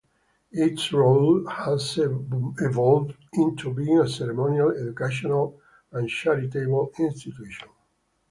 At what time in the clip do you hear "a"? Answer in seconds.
3.99-4.07